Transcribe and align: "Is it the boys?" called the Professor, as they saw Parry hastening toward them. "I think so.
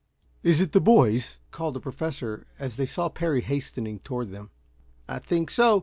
"Is 0.41 0.61
it 0.61 0.71
the 0.71 0.81
boys?" 0.81 1.39
called 1.51 1.75
the 1.75 1.79
Professor, 1.79 2.47
as 2.57 2.75
they 2.75 2.87
saw 2.87 3.07
Parry 3.07 3.41
hastening 3.41 3.99
toward 3.99 4.31
them. 4.31 4.49
"I 5.07 5.19
think 5.19 5.51
so. 5.51 5.79